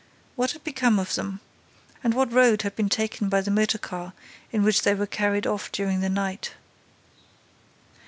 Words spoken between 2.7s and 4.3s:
been taken by the motor car